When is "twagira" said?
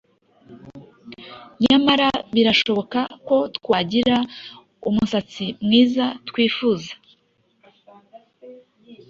3.57-4.17